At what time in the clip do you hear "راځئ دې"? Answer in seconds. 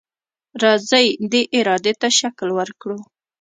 0.61-1.41